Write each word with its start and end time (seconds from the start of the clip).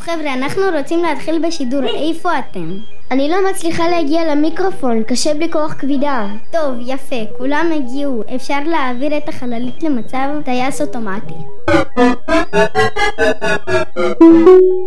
חבר'ה, 0.00 0.34
אנחנו 0.34 0.62
רוצים 0.78 1.02
להתחיל 1.02 1.46
בשידור, 1.46 1.82
איפה 1.84 2.38
אתם? 2.38 2.78
אני 3.10 3.28
לא 3.28 3.36
מצליחה 3.50 3.88
להגיע 3.88 4.34
למיקרופון, 4.34 5.02
קשה 5.02 5.34
בלי 5.34 5.52
כוח 5.52 5.74
כבידה. 5.78 6.26
טוב, 6.52 6.74
יפה, 6.86 7.16
כולם 7.38 7.70
הגיעו. 7.76 8.22
אפשר 8.34 8.58
להעביר 8.66 9.16
את 9.16 9.28
החללית 9.28 9.82
למצב 9.82 10.28
טייס 10.44 10.80
אוטומטי. 10.80 11.34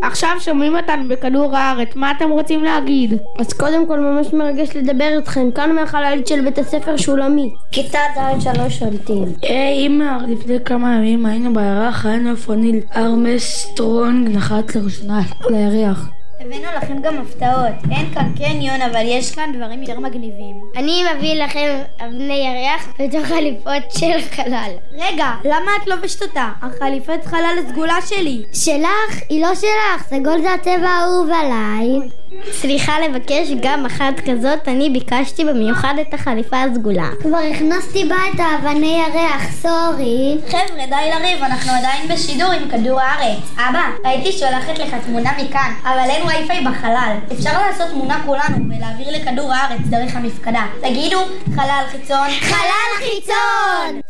עכשיו 0.03 0.29
שומעים 0.39 0.75
אותנו 0.75 1.07
בכדור 1.07 1.55
הארץ, 1.57 1.95
מה 1.95 2.11
אתם 2.11 2.29
רוצים 2.29 2.63
להגיד? 2.63 3.13
אז 3.39 3.53
קודם 3.53 3.87
כל 3.87 3.99
ממש 3.99 4.33
מרגש 4.33 4.75
לדבר 4.75 5.09
איתכם, 5.17 5.51
כאן 5.51 5.75
מהחללית 5.75 6.27
של 6.27 6.41
בית 6.41 6.57
הספר 6.57 6.97
שולמית. 6.97 7.53
כיתה 7.71 7.99
ד' 8.17 8.41
שלוש 8.41 8.79
שולטים. 8.79 9.23
היי 9.41 9.87
אמא, 9.87 10.17
לפני 10.27 10.57
כמה 10.65 10.95
ימים 10.95 11.25
היינו 11.25 11.53
בירח, 11.53 12.05
איפה 12.31 12.55
ניל 12.55 12.79
ארמסטרונג 12.95 14.29
נחת 14.29 14.75
לראשונה 14.75 15.21
על 15.47 15.53
הירח. 15.53 16.09
הבאנו 16.39 16.67
לכם 16.77 17.01
גם 17.01 17.17
הפתעות. 17.21 17.91
אין 17.91 18.13
כאן 18.13 18.31
קניון, 18.37 18.81
אבל 18.81 19.01
יש 19.05 19.35
כאן 19.35 19.51
דברים 19.55 19.83
יותר 19.83 19.99
מגניבים. 19.99 20.61
אני 20.77 21.03
מביא 21.15 21.43
לכם 21.43 21.79
אבני 21.99 22.33
ירח 22.33 22.87
בתוך 22.99 23.25
חליפות 23.25 23.91
של 23.97 24.21
חלל. 24.31 24.71
רגע, 24.91 25.31
למה 25.45 25.71
את 25.81 25.87
לובשת 25.87 26.21
אותה? 26.21 26.49
החליפת 26.61 27.25
חלל 27.25 27.55
הסגולה 27.65 27.97
שלי. 28.05 28.43
שלך? 28.53 29.21
היא 29.29 29.41
לא 29.41 29.55
שלך, 29.55 30.07
סגול 30.07 30.41
זה 30.41 30.53
הצבע 30.53 30.89
האהוב 30.89 31.29
עליי. 31.29 32.09
סליחה 32.51 32.99
לבקש 32.99 33.47
גם 33.61 33.85
אחת 33.85 34.13
כזאת, 34.25 34.67
אני 34.67 34.89
ביקשתי 34.89 35.45
במיוחד 35.45 35.93
את 36.01 36.13
החליפה 36.13 36.63
הסגולה. 36.63 37.09
כבר 37.21 37.37
הכנסתי 37.37 38.05
בה 38.05 38.15
את 38.33 38.39
האבני 38.39 39.01
ירח, 39.07 39.51
סורי. 39.51 40.37
חבר'ה, 40.47 40.85
די 40.85 41.09
לריב, 41.09 41.43
אנחנו 41.43 41.71
עדיין 41.71 42.07
בשידור 42.07 42.51
עם 42.51 42.69
כדור 42.69 42.99
הארץ. 42.99 43.39
אבא, 43.55 43.83
הייתי 44.03 44.31
שולחת 44.31 44.79
לך 44.79 44.95
תמונה 45.05 45.31
מכאן, 45.43 45.73
אבל 45.83 46.09
אין 46.09 46.23
וי-פיי 46.23 46.63
בחלל. 46.63 47.15
אפשר 47.33 47.61
לעשות 47.67 47.89
תמונה 47.89 48.21
כולנו 48.25 48.57
ולהעביר 48.69 49.07
לכדור 49.11 49.53
הארץ 49.53 49.81
דרך 49.89 50.15
המפקדה. 50.15 50.65
תגידו, 50.81 51.19
חלל 51.55 51.83
חיצון. 51.91 52.27
חלל 52.41 52.97
חיצון! 52.97 54.01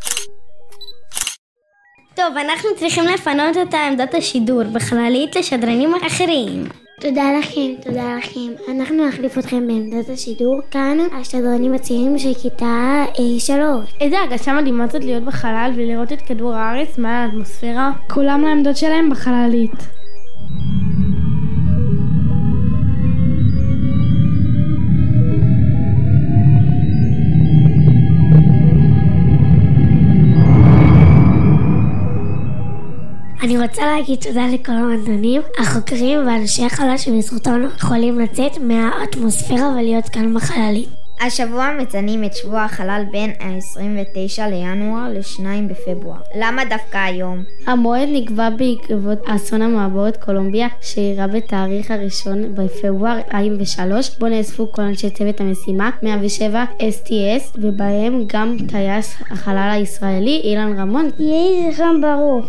טוב, 2.14 2.36
אנחנו 2.36 2.70
צריכים 2.76 3.04
לפנות 3.04 3.56
את 3.62 3.74
עמדת 3.74 4.14
השידור 4.14 4.62
בחללית 4.72 5.36
לשדרנים 5.36 5.94
אחרים. 6.06 6.83
תודה 7.08 7.38
לכם, 7.38 7.72
תודה 7.82 8.16
לכם. 8.16 8.72
אנחנו 8.72 9.08
נחליף 9.08 9.38
אתכם 9.38 9.66
בעמדת 9.66 10.08
השידור. 10.08 10.60
כאן 10.70 10.98
השדרנים 11.20 11.74
הצעירים 11.74 12.18
של 12.18 12.34
כיתה 12.42 13.04
אה, 13.18 13.40
שלוש. 13.40 13.94
איזה 14.00 14.18
הרגשה 14.18 14.52
מדהימה 14.52 14.86
זאת 14.86 15.04
להיות 15.04 15.24
בחלל 15.24 15.72
ולראות 15.76 16.12
את 16.12 16.22
כדור 16.22 16.54
הארץ 16.54 16.98
מהאטמוספירה. 16.98 17.92
כולם 18.10 18.42
לעמדות 18.42 18.76
שלהם 18.76 19.10
בחללית. 19.10 19.70
אני 33.44 33.58
רוצה 33.58 33.82
להגיד 33.86 34.18
תודה 34.20 34.46
לכל 34.52 34.72
המדענים, 34.72 35.42
החוקרים 35.58 36.26
ואנשי 36.26 36.64
החלל 36.64 36.98
שבזכותם 36.98 37.62
יכולים 37.76 38.20
לצאת 38.20 38.58
מהאטמוספירה 38.58 39.68
ולהיות 39.68 40.08
כאן 40.08 40.34
בחללית. 40.34 40.88
השבוע 41.20 41.70
מציינים 41.80 42.24
את 42.24 42.34
שבוע 42.34 42.62
החלל 42.62 43.02
בין 43.12 43.30
ה-29 43.40 44.42
לינואר 44.50 45.08
ל-2 45.08 45.42
בפברואר. 45.68 46.20
למה 46.36 46.64
דווקא 46.64 46.98
היום? 46.98 47.42
המועד 47.66 48.08
נקבע 48.12 48.50
בעקבות 48.50 49.18
אסון 49.26 49.62
המעבורת 49.62 50.24
קולומביה 50.24 50.68
שאירע 50.80 51.26
בתאריך 51.26 51.90
הראשון 51.90 52.54
בפברואר 52.54 53.18
2003 53.34 54.18
בו 54.18 54.28
נאספו 54.28 54.72
כל 54.72 54.82
אנשי 54.82 55.10
צוות 55.10 55.40
המשימה 55.40 55.90
107 56.02 56.64
STS 56.78 57.58
ובהם 57.62 58.24
גם 58.26 58.56
טייס 58.68 59.16
החלל 59.30 59.70
הישראלי 59.72 60.40
אילן 60.44 60.78
רמון. 60.78 61.10
יהי 61.18 61.72
זכרם 61.72 62.00
ברוך. 62.00 62.48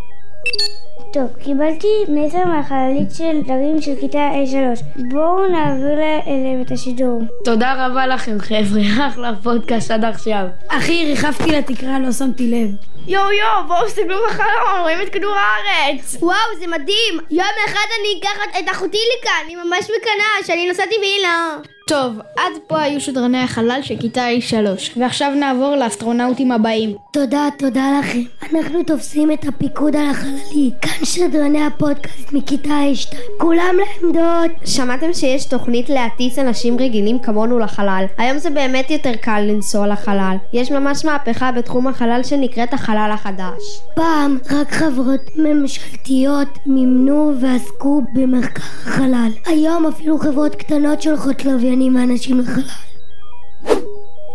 טוב, 1.15 1.43
קיבלתי 1.43 1.87
מסר 2.07 2.45
מהחללית 2.45 3.15
של 3.17 3.41
דרים 3.47 3.81
של 3.81 3.91
כיתה 3.99 4.29
A3. 4.29 4.83
בואו 5.11 5.47
נעביר 5.47 5.99
אליהם 6.27 6.61
את 6.61 6.71
השידור. 6.71 7.21
תודה 7.45 7.85
רבה 7.85 8.07
לכם 8.07 8.39
חבר'ה, 8.39 8.81
אחלה 9.07 9.31
פודקאסט 9.43 9.91
עד 9.91 10.05
עכשיו. 10.05 10.45
אחי, 10.67 11.05
ריחפתי 11.05 11.51
לתקרה, 11.51 11.99
לא 11.99 12.11
שמתי 12.11 12.47
לב. 12.47 12.69
יואו 13.07 13.31
יואו, 13.31 13.67
בואו 13.67 13.85
תסתכלו 13.85 14.15
בחלום, 14.27 14.81
רואים 14.81 15.01
את 15.01 15.09
כדור 15.09 15.35
הארץ! 15.35 16.17
וואו, 16.19 16.59
זה 16.59 16.67
מדהים! 16.67 17.13
יום 17.31 17.47
אחד 17.67 17.87
אני 17.99 18.19
אקח 18.19 18.59
את 18.59 18.71
אחותי 18.71 18.97
לכאן, 19.17 19.41
אני 19.45 19.55
ממש 19.55 19.85
מקנאה 19.97 20.47
שאני 20.47 20.69
נסעתי 20.69 20.95
והיא 21.01 21.23
לא. 21.23 21.74
טוב, 21.89 22.19
עד 22.35 22.51
פה 22.67 22.81
היו 22.81 23.01
שדרני 23.01 23.37
החלל 23.37 23.79
של 23.81 23.95
כיתה 23.99 24.27
A3, 24.27 24.53
ועכשיו 24.99 25.31
נעבור 25.35 25.75
לאסטרונאוטים 25.75 26.51
הבאים. 26.51 26.95
תודה, 27.13 27.47
תודה 27.57 27.99
לכם. 27.99 28.19
אנחנו 28.53 28.83
תופסים 28.83 29.31
את 29.31 29.45
הפיקוד 29.47 29.95
על 29.95 30.09
החללית. 30.09 30.73
כאן 30.81 31.05
שדרני 31.05 31.63
הפודקאסט 31.65 32.33
מכיתה 32.33 32.69
A2. 32.69 33.15
כולם 33.37 33.75
לעמדות. 33.77 34.51
שמעתם 34.65 35.13
שיש 35.13 35.45
תוכנית 35.45 35.89
להטיס 35.89 36.39
אנשים 36.39 36.77
רגילים 36.79 37.19
כמונו 37.19 37.59
לחלל. 37.59 38.05
היום 38.17 38.37
זה 38.37 38.49
באמת 38.49 38.91
יותר 38.91 39.15
קל 39.21 39.41
לנסוע 39.41 39.87
לחלל. 39.87 40.35
יש 40.53 40.71
ממש 40.71 41.05
מהפכה 41.05 41.51
בתחום 41.51 41.87
החלל 41.87 42.21
שנקראת 42.23 42.73
החלל 42.73 43.09
החדש. 43.13 43.81
פעם 43.95 44.37
רק 44.51 44.71
חברות 44.71 45.21
ממשלתיות 45.35 46.47
מימנו 46.65 47.33
ועסקו 47.41 48.01
במחקר 48.13 48.61
החלל. 48.61 49.29
היום 49.45 49.85
אפילו 49.85 50.17
חברות 50.17 50.55
קטנות 50.55 51.01
שולחות 51.01 51.35
לוויינים 51.75 51.95
ואנשים 51.95 52.39
לחלל. 52.39 52.63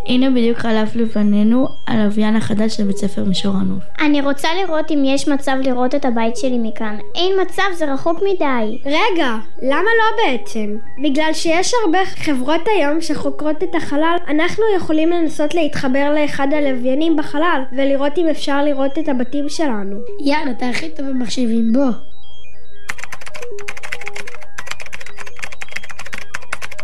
הנה 0.06 0.30
בדיוק 0.30 0.58
חלף 0.58 0.96
לפנינו 0.96 1.68
הלוויין 1.86 2.36
החדש 2.36 2.76
של 2.76 2.84
בית 2.84 2.96
ספר 2.96 3.24
מישור 3.24 3.54
הנוף. 3.56 3.84
אני 4.00 4.20
רוצה 4.20 4.48
לראות 4.62 4.90
אם 4.90 5.02
יש 5.04 5.28
מצב 5.28 5.56
לראות 5.62 5.94
את 5.94 6.04
הבית 6.04 6.36
שלי 6.36 6.58
מכאן. 6.58 6.98
אין 7.14 7.32
מצב, 7.42 7.62
זה 7.74 7.92
רחוק 7.92 8.18
מדי. 8.22 8.78
רגע, 8.86 9.36
למה 9.62 9.90
לא 9.98 10.24
בעצם? 10.24 10.76
בגלל 11.04 11.32
שיש 11.32 11.72
הרבה 11.84 11.98
חברות 12.06 12.60
היום 12.76 13.00
שחוקרות 13.00 13.62
את 13.62 13.74
החלל, 13.74 14.16
אנחנו 14.28 14.64
יכולים 14.76 15.10
לנסות 15.10 15.54
להתחבר 15.54 16.14
לאחד 16.14 16.48
הלוויינים 16.52 17.16
בחלל 17.16 17.62
ולראות 17.72 18.18
אם 18.18 18.26
אפשר 18.30 18.64
לראות 18.64 18.98
את 18.98 19.08
הבתים 19.08 19.48
שלנו. 19.48 19.96
יאללה, 20.20 20.50
אתה 20.50 20.68
הכי 20.68 20.88
טוב 20.88 21.06
במחשבים, 21.06 21.72
בוא. 21.72 22.09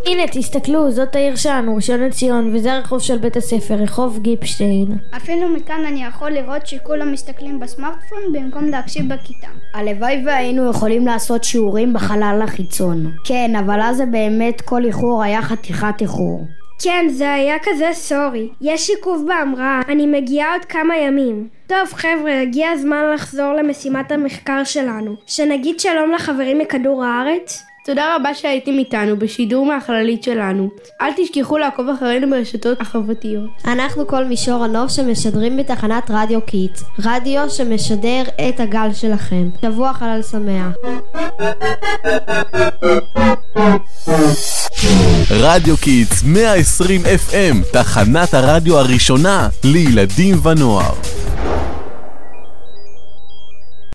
הנה, 0.06 0.22
תסתכלו, 0.26 0.90
זאת 0.90 1.16
העיר 1.16 1.36
שלנו, 1.36 1.76
ראשון 1.76 2.00
לציון, 2.00 2.54
וזה 2.54 2.72
הרחוב 2.72 3.00
של 3.00 3.18
בית 3.18 3.36
הספר, 3.36 3.74
רחוב 3.74 4.18
גיפשטיין. 4.18 4.86
אפילו 5.16 5.48
מכאן 5.48 5.84
אני 5.88 6.04
יכול 6.04 6.30
לראות 6.30 6.66
שכולם 6.66 7.12
מסתכלים 7.12 7.60
בסמארטפון 7.60 8.18
במקום 8.32 8.64
להקשיב 8.64 9.14
בכיתה. 9.14 9.46
הלוואי 9.74 10.22
והיינו 10.26 10.70
יכולים 10.70 11.06
לעשות 11.06 11.44
שיעורים 11.44 11.92
בחלל 11.92 12.40
החיצון. 12.44 13.12
כן, 13.24 13.56
אבל 13.56 13.80
אז 13.82 13.96
זה 13.96 14.06
באמת 14.06 14.60
כל 14.60 14.84
איחור 14.84 15.22
היה 15.22 15.42
חתיכת 15.42 16.00
איחור. 16.00 16.44
כן, 16.82 17.06
זה 17.08 17.32
היה 17.32 17.54
כזה 17.62 17.88
סורי. 17.92 18.48
יש 18.60 18.90
עיכוב 18.90 19.24
בהמראה, 19.28 19.80
אני 19.88 20.06
מגיעה 20.06 20.52
עוד 20.52 20.64
כמה 20.64 20.96
ימים. 20.96 21.48
טוב 21.66 21.92
חבר'ה, 21.92 22.40
הגיע 22.42 22.70
הזמן 22.70 23.10
לחזור 23.14 23.52
למשימת 23.52 24.12
המחקר 24.12 24.64
שלנו. 24.64 25.14
שנגיד 25.26 25.80
שלום 25.80 26.12
לחברים 26.12 26.58
מכדור 26.58 27.04
הארץ? 27.04 27.62
תודה 27.86 28.16
רבה 28.16 28.34
שהייתם 28.34 28.72
איתנו 28.78 29.18
בשידור 29.18 29.66
מהחללית 29.66 30.22
שלנו. 30.22 30.68
אל 31.00 31.12
תשכחו 31.16 31.58
לעקוב 31.58 31.88
אחרינו 31.88 32.30
ברשתות 32.30 32.80
החברתיות. 32.80 33.50
אנחנו 33.64 34.06
כל 34.06 34.24
מישור 34.24 34.64
הנוף 34.64 34.92
שמשדרים 34.92 35.56
בתחנת 35.56 36.10
רדיו 36.10 36.40
קידס. 36.40 36.84
רדיו 36.98 37.50
שמשדר 37.50 38.22
את 38.48 38.60
הגל 38.60 38.88
שלכם. 38.92 39.48
שבוע 39.62 39.92
חלל 39.92 40.20
שמח. 40.22 40.74
רדיו 45.30 45.76
קידס 45.76 46.22
120 46.24 47.00
FM, 47.02 47.72
תחנת 47.72 48.34
הרדיו 48.34 48.78
הראשונה 48.78 49.48
לילדים 49.64 50.46
ונוער. 50.46 50.94